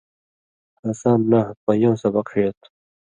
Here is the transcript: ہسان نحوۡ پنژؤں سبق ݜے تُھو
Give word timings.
ہسان 0.83 1.19
نحوۡ 1.29 1.57
پنژؤں 1.65 1.95
سبق 2.01 2.25
ݜے 2.33 2.45
تُھو 2.59 2.67